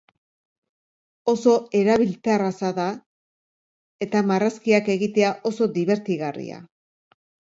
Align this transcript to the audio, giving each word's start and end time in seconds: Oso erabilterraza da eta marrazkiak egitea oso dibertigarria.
Oso 1.33 1.51
erabilterraza 1.79 2.71
da 2.79 2.87
eta 4.05 4.23
marrazkiak 4.31 4.89
egitea 4.97 5.31
oso 5.51 5.71
dibertigarria. 5.79 6.61